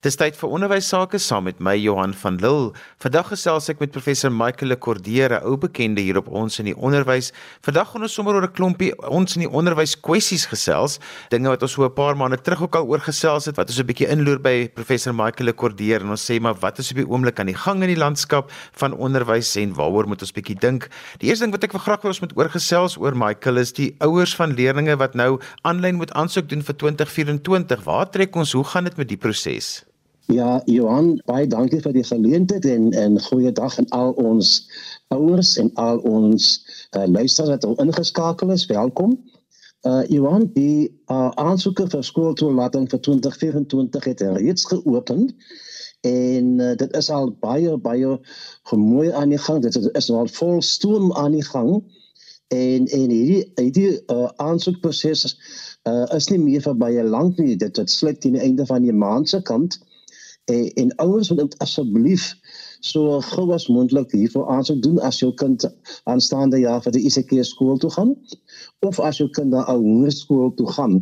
[0.00, 2.70] Dis tyd vir onderwys sake saam met my Johan van Lille.
[3.04, 7.28] Vandag gesels ek met professor Michael Cordere, ou bekende hier op ons in die onderwys.
[7.68, 10.96] Vandag gaan ons sommer oor 'n klompie ons in die onderwys kwessies gesels,
[11.28, 13.78] dinge wat ons so 'n paar maande terug ook al oor gesels het, wat ons
[13.78, 17.06] 'n bietjie inloer by professor Michael Cordere en ons sê maar wat is op die
[17.06, 20.88] oomblik aan die gang in die landskap van onderwys en waaroor moet ons bietjie dink?
[21.18, 23.94] Die eerste ding wat ek graag wil ons moet oor gesels oor Michael is die
[24.00, 27.84] ouers van leerders wat nou aanlyn moet aansoek doen vir 2024.
[27.84, 28.52] Waar trek ons?
[28.52, 29.89] Hoe gaan dit met die proses?
[30.30, 34.50] Ja, Johan, baie dankie vir die geleentheid en en goeiedag aan al ons
[35.10, 36.46] ouers en al ons
[36.94, 38.66] uh, luisteraars wat al ingeskakel is.
[38.70, 39.16] Welkom.
[39.82, 45.26] Uh Johan, die uh, aansoeke vir skooltoelating vir 2024 het reeds geopen
[46.06, 48.14] en uh, dit is al baie baie
[48.70, 49.62] mooi aan die gang.
[49.66, 51.74] Dit is al vol stoom aan die gang
[52.54, 55.26] en en hierdie hierdie uh, aansoekproses
[55.90, 57.58] uh, is nie meer vir baie lank nie.
[57.58, 59.82] Dit het sluit teen die einde van die maand se kant
[60.44, 62.34] en, en ouers moet asseblief
[62.80, 65.66] so gou as moontlik hiervoor aansoek doen as jou kind
[66.10, 68.14] aanstaande jaar vir die ICK skool toe gaan
[68.86, 71.00] of as jou kind na 'n hoërskool toe gaan.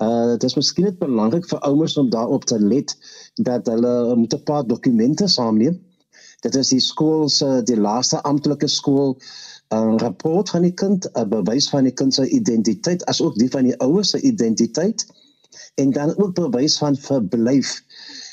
[0.00, 2.96] Uh dit is miskien net belangrik vir ouers om daarop te let
[3.34, 5.80] dat hulle moet 'n paar dokumente saamneem.
[6.40, 9.18] Dit is die skool se die laaste amptelike skool
[9.74, 13.64] 'n rapport van die kind, 'n bewys van die kind se identiteit asook die van
[13.64, 15.06] die ouers se identiteit
[15.74, 17.82] en dan ook bewys van verblyf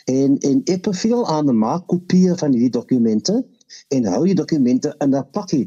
[0.08, 3.41] En en ek beveel aan maak kopieë van hierdie dokumente
[3.95, 5.66] en hou die dokumente in 'n pakkie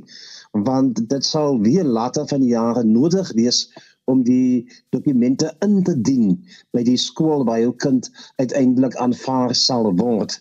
[0.66, 3.58] want dit sal weer later van die jare nodig wees
[4.05, 4.66] om die
[4.97, 6.32] dokumente in te dien
[6.72, 10.41] by die skool waar jou kind uiteindelik aanvaar sal word.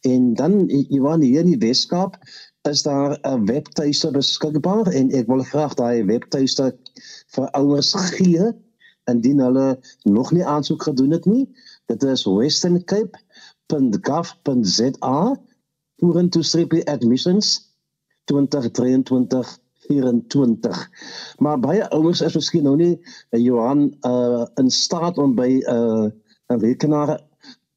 [0.00, 2.16] En dan Johan hier in die Weskaap
[2.68, 6.76] is daar 'n webtuiste beskikbaar en ek wil graag daai webtuiste
[7.34, 8.52] vir ouers gee
[9.12, 11.48] indien hulle nog nie aansoek gedoen het nie.
[11.90, 15.18] Dit is westerncape.gov.za
[15.96, 17.74] vorentoe streepie admissions
[18.24, 20.90] 2023 24.
[21.38, 25.74] Maar baie ouers is miskien nou nie uh, Johan uh in staat om by 'n
[25.74, 26.08] uh,
[26.46, 27.20] rekenaar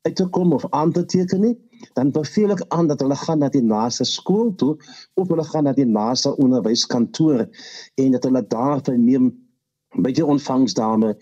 [0.02, 1.58] uit te kom of aan te teken nie.
[1.94, 4.78] Dan beveel ek aan dat hulle gaan na die naaste skool toe
[5.14, 7.48] of hulle gaan na die naaste onderwyskantoor
[7.96, 9.47] en dat hulle daar verneem
[9.96, 11.14] by die ontvangsdame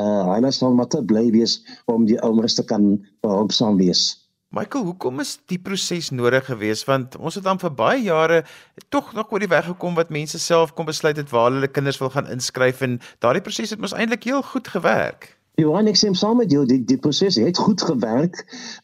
[0.00, 1.60] uh hulle sal maar te bly wees
[1.90, 4.20] om die ouers te kan behulpsaam wees.
[4.50, 8.42] Michael, hoekom is die proses nodig geweest want ons het dan vir baie jare
[8.90, 12.00] tog nog oor die weg gekom wat mense self kon besluit het waar hulle kinders
[12.02, 15.36] wil gaan inskryf en daardie proses het mos eintlik heel goed gewerk.
[15.60, 18.42] Johan, ek sê saam met jou die die proses het goed gewerk.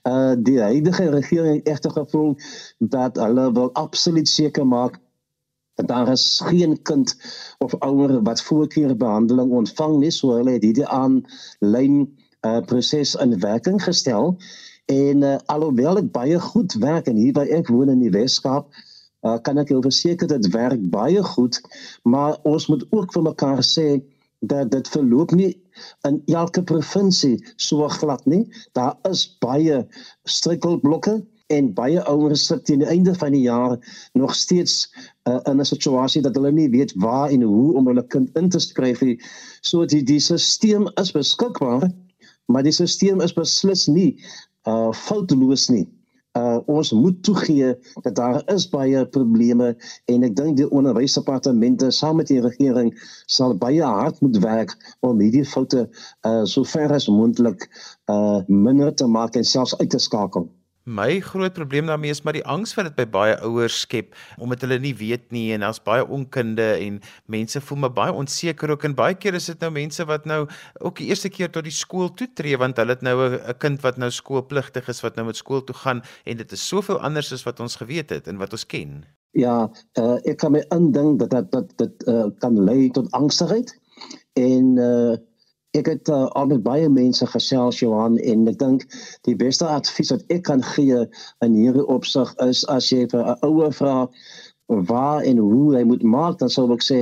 [0.08, 2.36] Uh die huidige regering het egter gevoel
[2.78, 5.00] dat hulle wil absoluut seker maak
[5.84, 7.16] daar is geen kind
[7.58, 11.98] of ouer wat voorkeurbehandeling ontvang nie so hulle het hierdie aanlyn
[12.46, 14.36] uh, proses in werking gestel.
[14.86, 18.70] En uh, alhoewel dit baie goed werk en hier by ek woon in die Weskaap
[19.26, 21.60] uh, kan ek jou verseker dit werk baie goed
[22.02, 23.88] maar ons moet ook vir mekaar sê
[24.46, 25.52] dat dit verloop nie
[26.08, 28.44] in elke provinsie so glad nie.
[28.72, 29.82] Daar is baie
[30.24, 33.76] struikelblokke en baie ouers sit teen die einde van die jaar
[34.18, 34.88] nog steeds
[35.28, 38.48] uh, in 'n situasie dat hulle nie weet waar en hoe om hulle kind in
[38.48, 39.18] te skryf nie.
[39.60, 41.90] So die die stelsel is beskikbaar,
[42.46, 44.16] maar die stelsel is beslis nie
[44.66, 45.86] uh foutloos nie.
[46.36, 52.16] Uh ons moet toegee dat daar is baie probleme en ek dink die onderwysdepartemente saam
[52.16, 52.90] met die regering
[53.26, 55.86] sal baie hard moet werk om hierdie foute
[56.26, 57.70] uh so ver as moontlik
[58.10, 60.50] uh minder te maak en selfs uit te skakel.
[60.86, 64.62] My groot probleem daarmee is maar die angs wat dit by baie ouers skep omdat
[64.62, 68.86] hulle nie weet nie en daar's baie onkunde en mense voel maar baie onseker ook
[68.86, 70.44] en baie keer is dit nou mense wat nou
[70.78, 73.82] ook die eerste keer tot die skool toe tree want hulle het nou 'n kind
[73.82, 77.32] wat nou skoolpligtig is wat nou met skool toe gaan en dit is soveel anders
[77.32, 79.02] as wat ons geweet het en wat ons ken.
[79.34, 79.68] Ja,
[79.98, 83.74] uh, ek kan my indink dat dat dat dit uh, kan lei tot angstigheid
[84.32, 85.16] en uh
[85.74, 88.86] ek het uh, al met baie mense gesels Johan en ek dink
[89.28, 91.04] die beste advies wat ek kan gee
[91.44, 93.96] in hierdie opsig is as jy vir 'n ouer vra
[94.66, 97.00] waar en hoe hy moet maak dan sou ek sê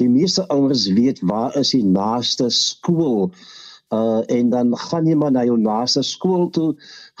[0.00, 3.32] die meeste ouers weet waar is die naaste skool.
[3.92, 6.72] Uh en dan gaan jy maar na jou naaste skool toe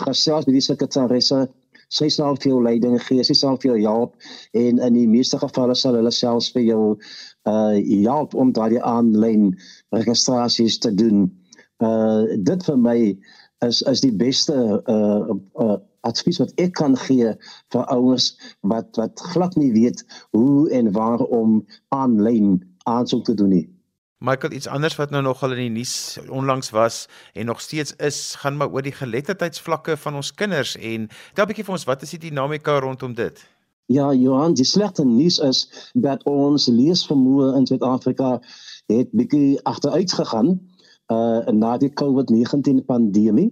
[0.04, 1.48] gesels met die sekretaresse
[1.92, 4.16] sy sal vir jou leiding gee sy sal vir jou help
[4.58, 6.82] en in die meeste gevalle sal hulle selfs vir jou
[7.50, 9.52] uh help om daardie aanlyn
[9.94, 11.24] registrasies te doen.
[11.82, 12.98] Uh dit vir my
[13.66, 14.54] is is die beste
[14.96, 15.36] uh,
[15.66, 15.78] uh
[16.08, 17.34] advies wat ek kan gee
[17.74, 18.32] vir ouers
[18.72, 20.02] wat wat glad nie weet
[20.36, 21.60] hoe en waar om
[21.94, 22.58] aanlyn
[22.90, 23.66] aansoek te doen nie.
[24.22, 28.34] Michael iets anders wat nou nogal in die nuus onlangs was en nog steeds is,
[28.38, 32.02] gaan maar oor die geletterdheidsvlakke van ons kinders en tel 'n bietjie vir ons wat
[32.02, 33.42] is die dinamika rondom dit?
[33.86, 38.38] Ja, Johan, die slegte nuus is dat ons leesvermoë in Suid-Afrika
[38.86, 40.60] het bietjie agteruit gegaan
[41.10, 43.50] uh na die COVID-19 pandemie.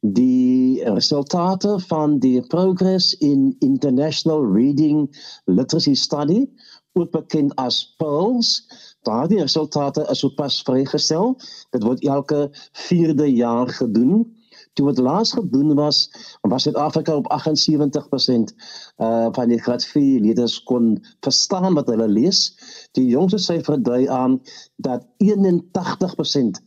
[0.00, 5.08] Die resultate van die Progress in International Reading
[5.44, 6.44] Literacy Study,
[6.92, 8.68] ook bekend as PIRLS,
[9.02, 11.32] Daardie resultate is sopas vrygestel.
[11.72, 12.50] Dit word elke
[12.88, 14.26] 4de jaar gedoen.
[14.76, 16.02] Toe wat laas gedoen was,
[16.42, 18.52] was Suid-Afrika op 78%
[19.00, 20.92] uh van die graad 4 leerders kon
[21.24, 22.42] verstaan wat hulle lees.
[22.92, 24.40] Die jongste syfer dui aan
[24.76, 26.60] dat 81%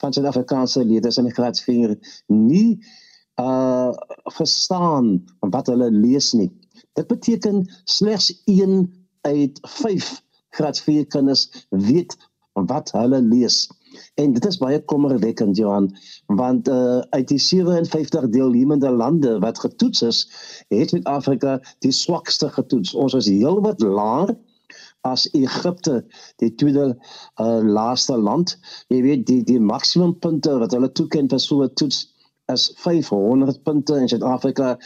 [0.00, 1.96] van Suid-Afrikaanse leerders in graad 4
[2.26, 2.78] nie
[3.40, 3.92] uh
[4.36, 6.50] verstaan wat hulle lees nie.
[6.92, 8.90] Dit beteken slegs 1
[9.20, 10.20] uit 5
[10.56, 12.16] graad 4 kinders weet
[12.52, 13.68] wat hulle lees.
[14.14, 15.88] En dit is baie kommerwekkend Johan,
[16.26, 20.20] want uh, uit die 57 deelnemende lande wat getoets is,
[20.68, 22.94] het Suid-Afrika die swakste getoets.
[22.94, 24.34] Ons is heelwat laer
[25.08, 26.04] as Egipte,
[26.42, 28.58] die tweede uh, laaste land.
[28.92, 32.09] Jy weet die die maksimum punte wat hulle toeken vir so 'n toets
[32.52, 34.78] is 500 punte in Suid-Afrika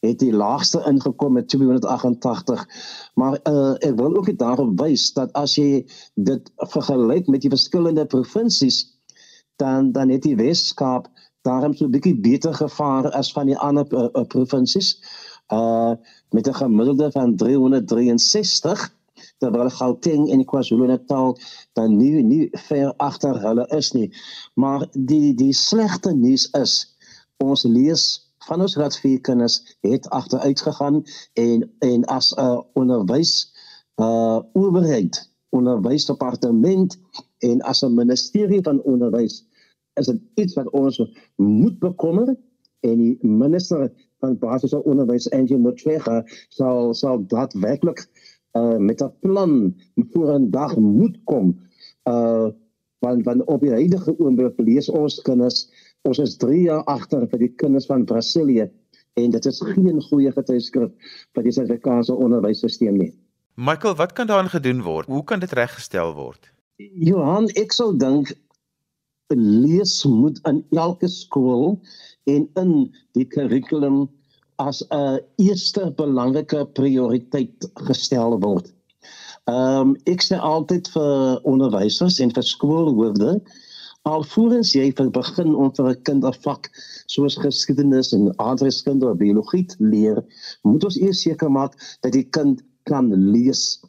[0.00, 2.66] het die laagste ingekom met 288.
[3.14, 5.84] Maar uh, ek wil ook daarop wys dat as jy
[6.14, 8.84] dit vergelyk met die verskillende provinsies
[9.60, 11.10] dan dan het die Wes-Kaap
[11.42, 14.96] daarom so 'n bietjie beter gevaar as van die ander uh, uh, provinsies.
[15.52, 15.92] Uh
[16.30, 18.88] met 'n gemiddelde van 363
[19.38, 21.38] terwyl Gauteng en KwaZulu-Natal
[21.72, 24.08] dan nie nie ver agter hulle is nie.
[24.54, 26.96] Maar die die slegte nuus is
[27.44, 28.04] ons lees
[28.48, 31.02] van ons graad 4 kinders het agteruit gegaan
[31.32, 33.32] en en as 'n uh, onderwys
[33.96, 36.98] uh owerheid onderwysdepartement
[37.38, 39.44] en as 'n ministerie van onderwys
[39.94, 41.02] is dit iets wat ons
[41.36, 42.36] moet bekommer
[42.80, 48.06] en die minister van basiese onderwys Angie Motshega sal sal dat werklik
[48.58, 49.74] uh met 'n plan
[50.12, 51.60] voor 'n dag moet kom.
[52.04, 52.48] Uh
[53.00, 55.68] want van op die huidige oomblik lees ons kinders
[56.08, 58.68] ons is 3 jaar agter vir die kinders van Brasilië
[59.20, 63.10] en dit is geen goeie getuieskrif vir die Suid-Afrikaanse onderwysstelsel nie.
[63.60, 65.10] Michael, wat kan daaraan gedoen word?
[65.10, 66.52] Hoe kan dit reggestel word?
[66.78, 68.32] Johan, ek sou dink
[69.34, 71.76] lees moet in elke skool
[72.30, 72.72] en in
[73.18, 74.08] die kurrikulum
[74.58, 78.72] as 'n eerste belangrike prioriteit gestel word.
[79.48, 83.40] Ehm um, ek sê altyd vir onderwysers en vir skoolhoofde
[84.08, 86.70] alvorens jy vir begin om vir 'n kind 'n vak
[87.06, 90.24] soos geskiedenis en aardrykskunde of biologie leer,
[90.64, 93.80] moet ons eers seker maak dat die kind kan lees.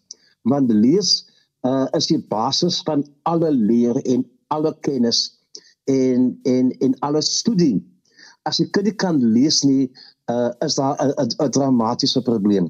[0.44, 1.26] Want lees
[1.64, 5.40] uh, is die basis van alle leer en alle kennis
[5.86, 7.80] en en en alle studie.
[8.44, 9.92] As jy kind kan lees nie,
[10.30, 12.70] uh, is daar 'n dramatiese probleem.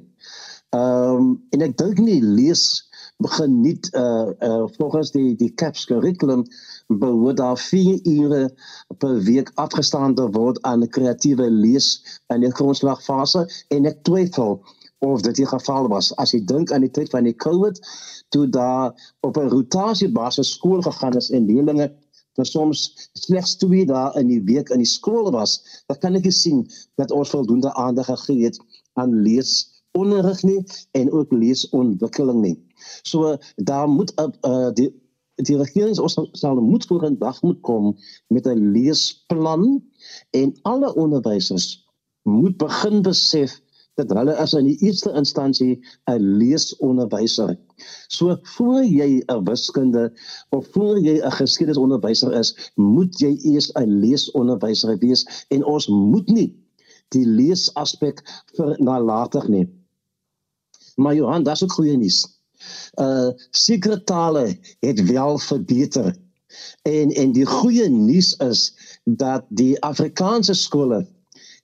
[0.70, 2.91] Ehm um, en ek dink nie lees
[3.28, 6.46] geniet uh uh volgens die die CAPS curriculum
[6.88, 8.54] behoort daar 4 ure
[8.98, 14.62] per week afgestaan te word aan kreatiewe lees in die grondslagfase en ek twyfel
[15.02, 16.12] of dit die geval was.
[16.22, 17.80] As jy dink aan die tyd van die COVID
[18.30, 21.92] toe daar op 'n rotasie basis skool gegaan is en leerlinge
[22.38, 26.32] vir soms slegs 2 dae in die week in die skool was dan kan ek
[26.32, 28.60] sien dat ons voldoende aandag gegee het
[28.94, 32.58] aan lees onderrig nie en ook leesontwikkeling nie
[33.04, 34.92] so daar moet uh, die
[35.42, 35.96] die regering
[36.32, 39.84] sal moet voor 'n dag moet kom met 'n leesplan
[40.30, 41.88] en alle onderwysers
[42.22, 43.62] moet begin besef
[43.94, 47.58] dat hulle as in die eerste instansie 'n leesonderwyser.
[48.08, 50.14] So voor jy 'n wiskunde
[50.50, 56.28] of voor jy 'n geskiedenisonderwyser is, moet jy eers 'n leesonderwyser wees en ons moet
[56.28, 56.56] nie
[57.10, 58.24] die leesaspek
[58.56, 59.81] vir nalatig nie.
[60.96, 62.26] Maar Johan, dis ook goeie nuus
[63.00, 66.16] uh sekere tale het wel verbeter.
[66.82, 71.08] En en die goeie nuus is dat die Afrikaanse skole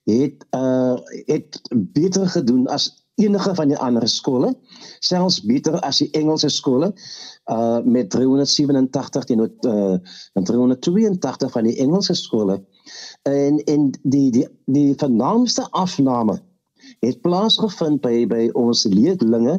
[0.03, 4.55] het uh het beter gedoen as enige van die ander skole,
[4.99, 6.93] selfs beter as die Engelse skole
[7.51, 9.97] uh met 387 teenoor uh
[10.33, 12.63] 382 van die Engelse skole.
[13.21, 16.41] En en die die die vernaamste afname
[17.05, 19.57] het plaasgevind by by ons leerlinge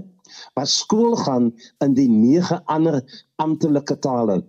[0.59, 1.51] wat skool gaan
[1.85, 3.01] in die nege ander
[3.43, 4.43] amptelike tale.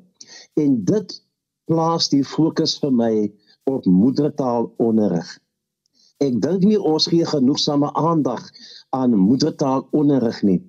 [0.59, 1.15] En dit
[1.69, 3.13] plaas die fokus vir my
[3.69, 5.29] op moedertaalonderrig.
[6.19, 8.43] Ek dink nie ons gee genoegsame aandag
[8.95, 10.59] aan moedertaalonderrig nie.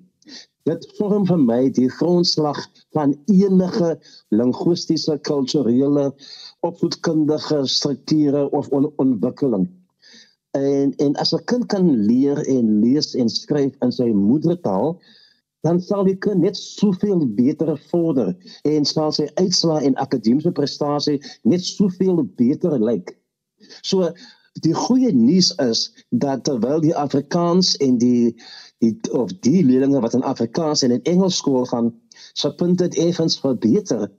[0.69, 2.59] Dit vorm vir my die grondslag
[2.95, 3.95] van enige
[4.29, 6.11] linguistiese, kulturele,
[6.67, 9.65] opvoedkundige strukture of on ontwikkeling.
[10.51, 14.99] En en as 'n kind kan leer en lees en skryf in sy moedertaal,
[15.61, 18.35] dan sal die kind net soveel beter vorder
[18.67, 23.13] en sal sy uitslae en akademiese prestasie net soveel beter lyk.
[23.81, 24.09] So
[24.65, 28.35] die goeie nuus is dat terwyl die Afrikaans en die
[28.81, 31.93] die of die leerders wat in Afrikaans en in Engels skool gaan,
[32.33, 34.09] se punte effens verbeter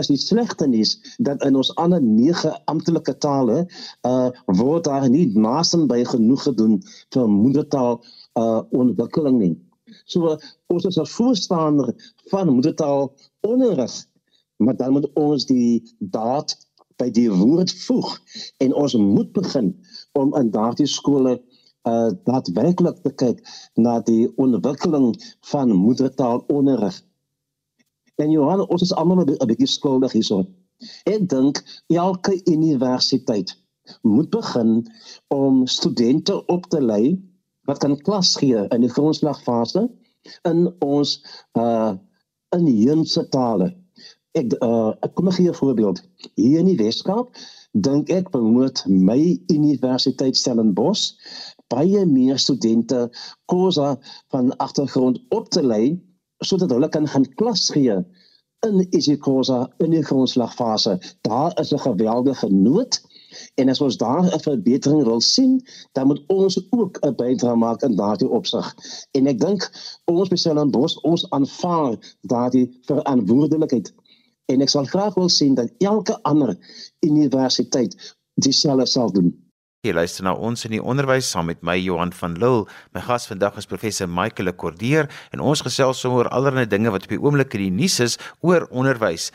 [0.00, 0.96] is die slegte nuus
[1.28, 3.62] dat in ons ander nege amptelike tale
[4.08, 4.28] uh
[4.60, 6.76] word daar nie naasten by genoeg gedoen
[7.14, 8.00] vir moedertaal
[8.40, 9.54] uh ontwikkeling nie.
[10.04, 10.36] So
[10.72, 11.94] ons is 'n voorstander
[12.30, 13.94] van moedertaal onderrig,
[14.56, 16.56] maar dan moet ons die daad
[16.96, 18.18] by die woord voeg
[18.64, 19.74] en ons moet begin
[20.12, 21.36] om in daardie skole
[21.86, 23.42] uh daadwerklik te kyk
[23.74, 25.12] na die ontwikkeling
[25.52, 26.96] van moedertaal onderrig.
[28.16, 30.46] En Johan, ons is almal 'n bietjie skuldig hierso.
[31.04, 33.52] Ek dink elke universiteit
[34.02, 34.86] moet begin
[35.34, 37.16] om studente op te lei
[37.68, 39.86] wat kan klas gee in die grondslagfase
[40.50, 41.20] in ons
[41.58, 41.92] uh
[42.56, 43.72] inheemse tale.
[44.32, 46.02] Ek uh ek kom gee 'n voorbeeld.
[46.34, 47.36] Hier in die Weskaap
[47.72, 49.20] dink ek behoort my
[49.52, 51.12] universiteit Stellenbosch
[51.68, 53.10] baie meer studente
[53.44, 53.96] kosa
[54.32, 55.96] van agtergrond op te lei
[56.38, 57.98] sodat hulle kan gaan klas gee
[58.66, 60.98] in isiKosa in die grondslagfase.
[61.20, 63.00] Daar is 'n geweldige nood
[63.54, 67.82] En as ons daar 'n verbetering wil sien, dan moet ons ook 'n bydrae maak
[67.82, 68.74] in daardie opsig.
[69.10, 69.70] En ek dink
[70.04, 73.94] ons besel aan Bos ons aanvaar daardie verantwoordelikheid.
[74.44, 76.58] En ek sal graag wil sien dat elke ander
[77.00, 79.45] universiteit dieselfde sal doen.
[79.86, 82.64] Jy luister na ons in die onderwys saam met my Johan van Lille.
[82.96, 87.12] My gas vandag is professor Michael Cordier en ons gesels oor allerlei dinge wat op
[87.12, 89.28] die oomblik in die nuus is oor onderwys.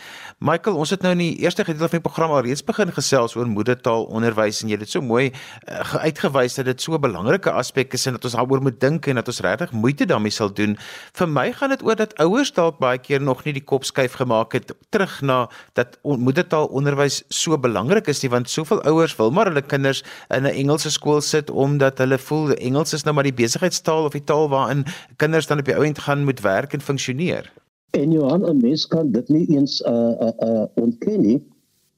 [0.43, 3.37] Michael, ons het nou in die eerste gedeelte van die program al reeds begin gesels
[3.39, 7.51] oor moedertaalonderwys en jy het dit so mooi uh, uitgewys dat dit so 'n belangrike
[7.51, 10.51] aspek is en dat ons daaroor moet dink en dat ons regtig moeite daarmee sal
[10.51, 10.75] doen.
[11.15, 14.19] Vir my gaan dit oor dat ouers dalk baie keer nog nie die kop skuif
[14.19, 15.47] gemaak het terug na
[15.79, 20.03] dat moedertaalonderwys so belangrik is nie want soveel ouers wil maar hulle kinders
[20.40, 24.11] in 'n Engelse skool sit omdat hulle voel Engels is nou maar die besigheidstaal of
[24.11, 24.85] die taal waarin
[25.17, 27.51] kinders dan op die ouend gaan moet werk en funksioneer.
[27.91, 31.39] En Johan, 'n mens kan dit nie eens uh uh, uh ontken nie.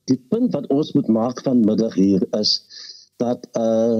[0.03, 2.51] Die punt wat ons moet maak van middag hier is
[3.17, 4.00] dat uh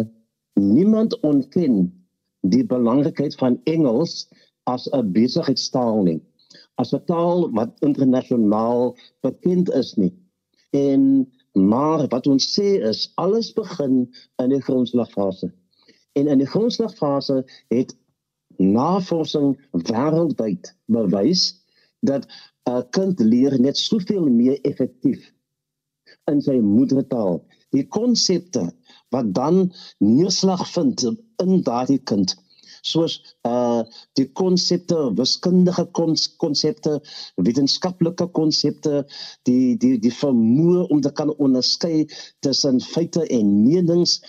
[0.54, 2.04] niemand ontken
[2.42, 4.28] die belangrikheid van Engels
[4.64, 6.22] as 'n besigheidstaal nie.
[6.76, 10.14] As 'n taal wat internasionaal bekend is nie.
[10.70, 15.54] En Maar wat ons sê is alles begin in die grondslagfase.
[16.14, 17.94] En in die grondslagfase het
[18.58, 21.44] navorsing wêreldwyd bewys
[22.00, 22.28] dat
[22.70, 25.32] 'n kind leer net soveel meer effektief
[26.32, 27.46] in sy moedertaal.
[27.70, 28.72] Die konsepte
[29.10, 31.04] wat dan neerslag vind
[31.44, 32.36] in daardie kind
[32.84, 33.82] soos uh
[34.20, 35.86] die konsepte wiskundige
[36.44, 37.00] konsepte
[37.48, 39.04] wetenskaplike konsepte
[39.50, 42.06] die die die vermoë om te kan onderskei
[42.46, 44.20] tussen feite en menings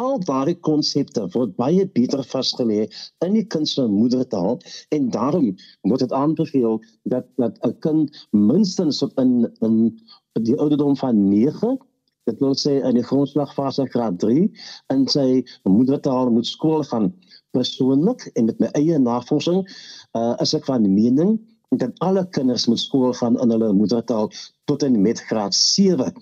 [0.00, 2.84] al daardie konsepte word baie beter vasgelê
[3.26, 4.58] in die kind se moedertaal
[4.96, 5.52] en daarom
[5.88, 6.80] word dit aanbeveel
[7.14, 9.34] dat dat 'n kind minstens op in
[9.68, 9.76] in
[10.50, 11.78] die ouderdom van 9
[12.28, 14.50] dit wil sê in die grondslagfase graad 3
[14.94, 17.12] in sy moedertaal moet skool gaan
[17.54, 19.64] persoonlik en met my eie navorsing
[20.18, 21.38] uh is ek van mening
[21.78, 24.30] dat alle kinders moet skool gaan in hulle moedertaal
[24.70, 26.12] tot en met graad 7.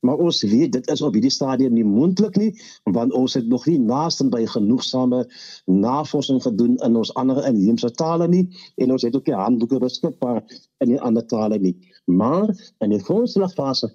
[0.00, 2.52] Maar ons weet dit is op hierdie stadium nie moontlik nie
[2.84, 5.24] want ons het nog nie naaste by genoegsame
[5.66, 10.42] navorsing gedoen in ons ander inheemse tale nie en ons het ook nie handboeke beskikbaar
[10.84, 11.74] in die ander tale nie.
[12.06, 12.54] Maar
[12.84, 13.90] in die grondslagfase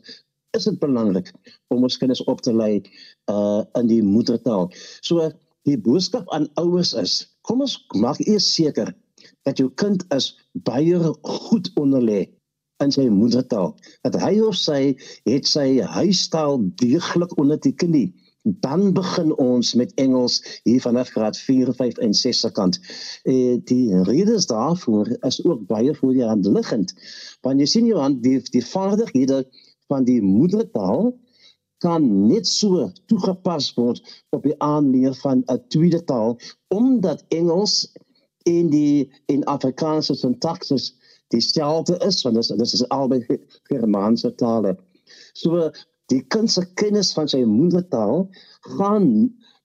[0.53, 1.31] is dit belangrik
[1.73, 2.83] om ons kinders op te lei
[3.31, 4.69] uh in die moedertaal.
[5.01, 5.31] So
[5.67, 8.93] die boodskap aan ouers is: kom ons maak eers seker
[9.47, 10.33] dat jou kind is
[10.67, 12.25] baie goed onderlê
[12.83, 13.73] in sy moedertaal.
[14.03, 14.81] Dat hy of sy
[15.29, 18.07] het sy huistaal deeglik onderteken nie.
[18.43, 22.79] Dan begin ons met Engels hier vanaf graad 4, 5 en 6 se kant.
[23.23, 26.91] Eh die redes daarvoor is ook baie voor die hand liggend.
[27.41, 29.45] Want jy sien jy aan die die vaardighede
[29.87, 31.13] van die moedertaal
[31.83, 34.01] kan net so toegepas word
[34.35, 36.37] op die aanleer van 'n tweede taal
[36.75, 37.75] omdat Engels
[38.47, 40.91] en die in Afrikaanse sintaksis
[41.35, 43.21] dieselfde is want dit is, is albei
[43.71, 44.77] Germaanse tale.
[45.33, 45.71] So
[46.11, 48.27] die kind se kennis van sy moedertaal
[48.77, 49.09] gaan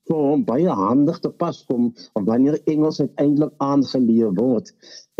[0.08, 1.90] vir hom baie handig te pas kom
[2.28, 4.72] wanneer Engels uiteindelik aangeleer word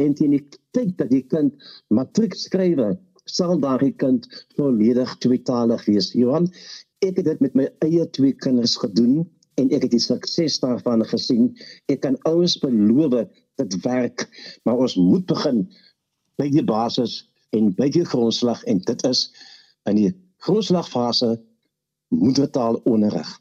[0.02, 0.44] en teen die
[0.76, 2.80] tyd dat die kind matriek skryf
[3.28, 4.24] sal daardie kind
[4.56, 6.48] volledig tweetalig wees Johan
[7.04, 9.22] ek het dit met my eie twee kinders gedoen
[9.58, 11.50] en ek het die sukses daarvan gesien
[11.92, 13.18] ek kan ouers beloof
[13.62, 14.26] dit werk
[14.64, 15.64] maar ons moet begin
[16.38, 17.20] by die basis
[17.56, 19.28] en by die grondslag en dit is
[19.90, 20.10] in die
[20.46, 21.36] grondslagfase
[22.14, 23.38] moedertaal onderrig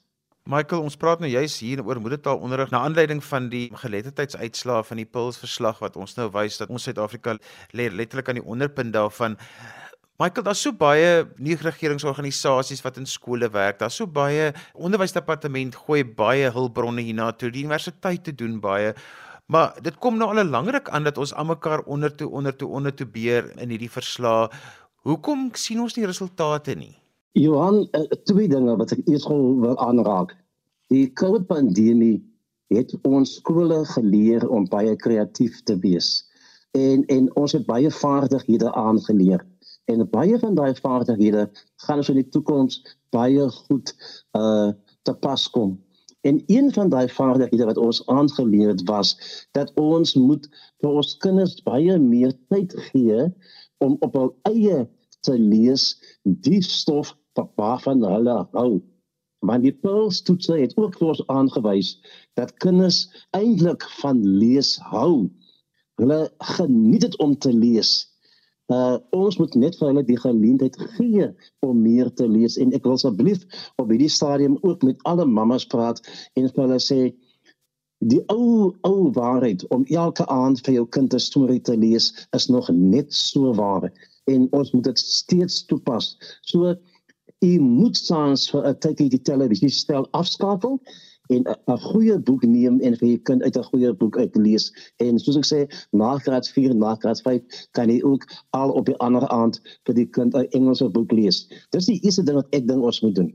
[0.47, 5.01] Michael, ons praat nou juis hier oor moedertaal onderrig na aanleiding van die geletterdheidsuitslae van
[5.01, 7.33] die Pils verslag wat ons nou wys dat ons Suid-Afrika
[7.75, 9.35] lê letterlik aan die onderpunt daarvan.
[10.17, 13.77] Michael, daar's so baie nie-regeringsorganisasies wat in skole werk.
[13.77, 17.51] Daar's so baie onderwysdepartement gooi baie hulpbronne hiernatoe.
[17.53, 18.95] Die universiteite doen baie.
[19.53, 22.69] Maar dit kom nou al 'n langryk aan dat ons almekaar onder toe onder toe
[22.69, 24.50] onder toe beer in hierdie verslae.
[25.05, 26.97] Hoekom sien ons nie resultate nie?
[27.31, 30.33] Johan, uh, twee dinge wat ek eers wil aanraak.
[30.89, 32.24] Die COVID-pandemie
[32.74, 36.25] het ons skole geleer om baie kreatief te wees.
[36.71, 39.45] En en ons het baie vaardighede aangeleer.
[39.88, 41.48] En baie van daai vaardighede
[41.86, 42.82] gaan ons in die toekoms
[43.15, 43.94] baie goed
[44.39, 44.72] uh
[45.08, 45.77] te pas kom.
[46.27, 49.13] En een van daai vaardighede wat ons aangeleer het was
[49.56, 50.50] dat ons moet
[50.84, 53.29] vir ons kinders baie meer tyd gee
[53.86, 54.82] om op hul eie
[55.24, 55.86] te lees
[56.24, 57.15] die stof
[57.56, 58.82] waarvan hulle hou.
[59.46, 61.96] Want die Pearls toets het ook ons aangewys
[62.36, 63.06] dat kinders
[63.38, 65.29] eintlik van lees hou.
[66.01, 66.22] Hulle
[66.58, 68.16] geniet dit om te lees.
[68.67, 71.29] Uh ons moet net vir hulle die geleentheid gee
[71.63, 73.45] om meer te lees en ek wil asseblief
[73.79, 76.01] op hierdie stadium ook met alle mammas praat
[76.36, 77.00] en vir hulle sê
[78.12, 82.50] die ou ou waarheid om elke aand vir jou kind 'n storie te lees is
[82.50, 83.88] nog net so waar
[84.27, 86.17] en ons moet dit steeds toepas.
[86.41, 86.75] So
[87.39, 90.79] u moet saans vir 'n tydjie die televisie stel afskakel
[91.27, 94.72] en 'n goeie boek neem en vir jou kind uit 'n goeie boek uit lees.
[94.98, 95.60] En soos ek sê,
[95.91, 97.41] na graad 4 en na graad 5
[97.72, 101.48] kan jy ook al op die ander aand vir die kind 'n Engelse boek lees.
[101.69, 103.34] Dis die eerste ding wat ek dink ons moet doen.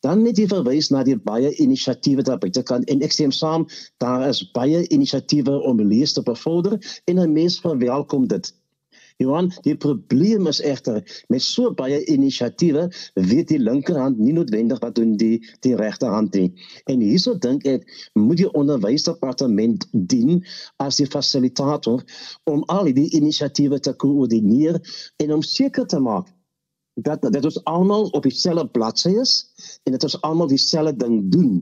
[0.00, 3.66] Dan net jy verwys na die baie inisiatiewe daar buitekant en ek stem saam,
[4.00, 8.52] daar is baie inisiatiewe om lees te bevorder en 'n mens verwelkom dit.
[9.20, 12.86] Johan, die probleem is egter met so baie inisiatiewe
[13.20, 16.48] weet die linkerhand nie noodwendig wat doen die die regterhand nie.
[16.88, 17.84] En hierso dink ek
[18.16, 20.40] moet die onderwysdepartement dien
[20.80, 22.00] as die fasilitator
[22.48, 24.80] om al die inisiatiewe te koördineer
[25.20, 26.32] en om seker te maak
[27.00, 29.34] dat dat ons almal op dieselfde bladsy is
[29.84, 31.60] en dat ons almal dieselfde ding doen.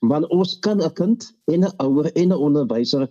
[0.00, 3.10] Want ons kan 'n kind en 'n ouer en 'n onderwyser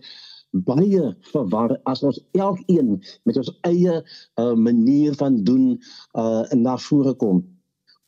[0.52, 5.78] baie verwar as ons elkeen met ons eie uh, manier van doen
[6.18, 7.44] uh, na vore kom.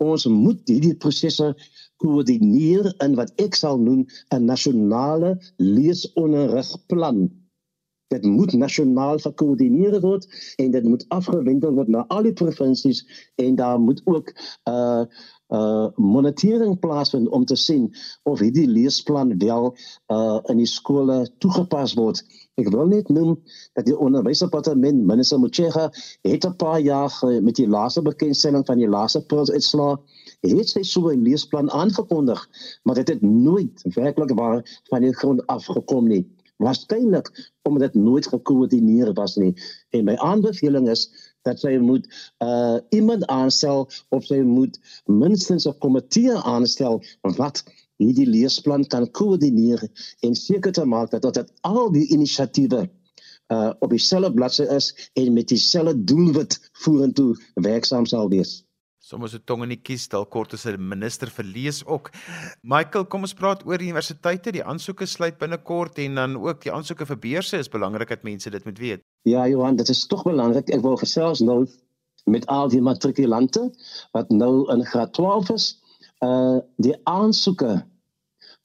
[0.01, 1.51] Ons moet hierdie prosesse
[2.01, 7.29] koördineer in wat ek sal noem 'n nasionale leesonderrigplan.
[8.11, 10.27] Dit moet nasionaal gekoördineer word
[10.59, 13.05] en dit moet afgewendel word na al die provinsies
[13.39, 15.03] en daar moet ook 'n uh,
[15.51, 17.87] uh monitering plaasvind om te sien
[18.23, 19.75] of hierdie leesplan wel
[20.15, 22.23] uh in die skole toegepas word.
[22.59, 23.37] Ek wil net noem
[23.73, 25.87] dat die onderwysdepartement minister Motshega
[26.27, 29.97] het 'n paar jaar met die laaste bekendstelling van die laaste pulsuitslae
[30.41, 32.49] het sy so 'n leesplan aangekondig,
[32.83, 36.25] maar dit het nooit werklik waar van die grond af gekom nie.
[36.61, 37.29] Waarskynlik
[37.67, 39.53] omdat dit nooit gekoördineer was nie.
[39.89, 41.09] En my aanbeveling is
[41.47, 42.07] dat sy moet
[42.45, 47.63] uh iemand aanstel of sy moet minstens 'n komitee aanstel wat
[48.01, 49.81] hierdie leesplan kan koördineer
[50.25, 52.89] en seker te maak dat dit al die inisiatiewe
[53.53, 58.61] uh op dieselfde bladsy is en met dieselfde doelwit vorentoe werksaam sal wees.
[59.11, 62.11] Sommige se tong in die kies dalk kort as 'n minister verlees ook.
[62.63, 64.51] Michael, kom ons praat oor universiteite.
[64.55, 68.49] Die aansoeke sluit binnekort en dan ook die aansoeke vir beurse is belangrik dat mense
[68.49, 69.01] dit moet weet.
[69.27, 70.69] Ja, Johan, dit is tog belangrik.
[70.69, 71.67] Ek wil gesels nou
[72.25, 73.65] met al die matrikulante
[74.13, 75.65] wat nou in graad 12 is.
[76.23, 77.83] Uh die aansoeke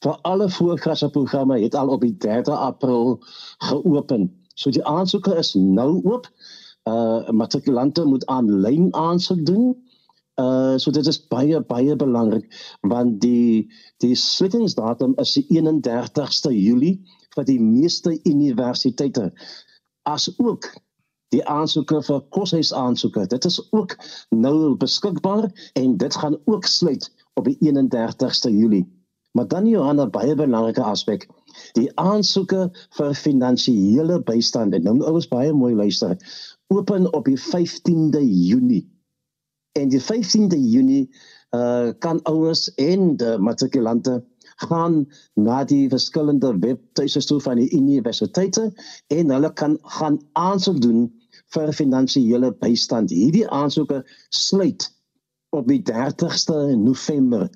[0.05, 3.19] vir alle voorgraadse programme het al op die 3 April
[3.59, 4.31] geopen.
[4.55, 6.31] So die aansoeke is nou oop.
[6.85, 9.75] Uh matrikulante moet aanlyn aansoek doen.
[10.37, 12.49] Uh so dit is baie baie belangrik
[12.83, 13.71] want die
[14.05, 16.99] die sluitingsdatum is die 31ste Julie
[17.37, 19.31] vir die meeste universiteite
[20.05, 20.69] as ook
[21.35, 23.27] die aansoeke vir koshuis aansoeke.
[23.27, 23.97] Dit is ook
[24.31, 28.87] nou beskikbaar en dit gaan ook sluit op die 31ste Julie.
[29.37, 31.27] Maar dan Johanna baie belangrike aspek.
[31.77, 36.17] Die aansoeke vir finansiële bystand nou ouers baie mooi luister.
[36.73, 38.87] Open op die 15de Junie.
[39.77, 41.05] En die 15de Junie
[41.55, 44.17] uh kan ouers en die matrikulante
[44.57, 48.71] gaan na die verskillende webtuise toe van die universiteite
[49.13, 51.07] en hulle kan gaan aansoek doen
[51.55, 53.13] vir finansiële bystand.
[53.13, 54.89] Hierdie aansoeke sluit
[55.57, 57.51] op die 30ste November.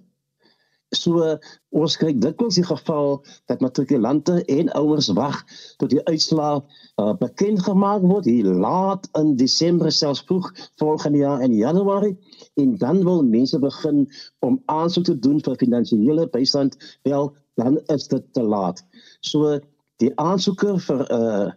[0.91, 1.23] So
[1.71, 5.37] ons kyk dikwels die geval dat matrikulante en ouers wag
[5.79, 10.51] tot die uitslaa uh, bekend gemaak word hier laat in Desember selfs vroeg
[10.83, 12.17] volgende jaar in Januarie
[12.59, 14.03] en dan wil mense begin
[14.43, 16.75] om aansoek te doen vir finansiële bystand
[17.07, 18.83] wel dan is dit te laat.
[19.21, 19.61] So
[20.03, 21.49] die aansoeke vir uh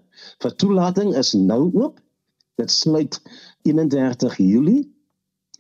[0.46, 1.98] vir toelating is nou oop.
[2.62, 3.17] Dit sluit
[3.65, 4.84] 31 Julie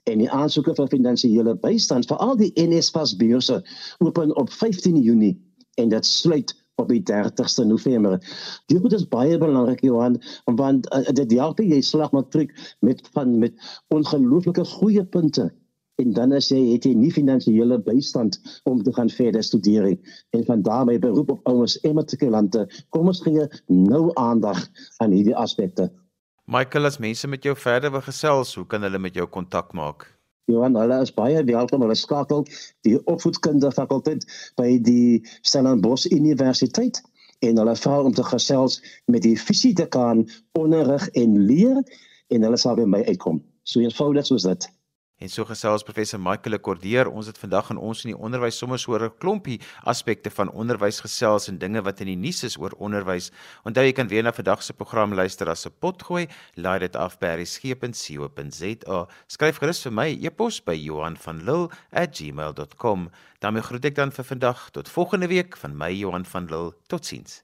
[0.09, 3.61] en die aansoeke vir finansiële bystand vir al die NSFAS beurse
[4.03, 5.37] open op 15 Junie
[5.81, 8.17] en dit sluit op die 30ste November.
[8.71, 10.19] Dit is baie belangrik Johan
[10.59, 13.53] want uh, dit help jy slag matriek met van met
[13.93, 15.51] ongelooflike goeie punte
[16.01, 18.39] en dan as jy het jy nie finansiële bystand
[18.69, 22.65] om te gaan verder studeer en van daarmee beroep op ouers en matrikulante.
[22.89, 24.65] Kom ons gee nou aandag
[24.97, 25.91] aan hierdie aspekte
[26.45, 30.03] Michael, as mense met jou verder wil gesels, hoe kan hulle met jou kontak maak?
[30.51, 31.85] Johan, hulle is baie welkom.
[31.85, 32.43] Hulle skakel
[32.83, 34.25] die opvoedkundige fakulteit
[34.59, 36.99] by die Stellenbosch Universiteit
[37.47, 40.25] en hulle vra om te gesels met die fisiedekaan
[40.59, 41.79] onderrig en leer
[42.27, 43.39] en hulle sal by my uitkom.
[43.63, 44.67] So eenvoudig soos dit.
[45.23, 48.79] En so gesels professor Michael Kordeer, ons het vandag in ons in die onderwys sommer
[48.79, 52.73] so 'n klompie aspekte van onderwys gesels en dinge wat in die nuus is oor
[52.77, 53.31] onderwys.
[53.63, 56.27] Onthou jy kan weer na vandag se program luister as 'n pot gooi.
[56.55, 59.07] Laai dit af by resgep.co.za.
[59.27, 63.09] Skryf gerus vir my e-pos by Johan van Lille@gmail.com.
[63.39, 66.73] daarmee groet ek dan vir vandag tot volgende week van my Johan van Lille.
[66.87, 67.43] Totsiens.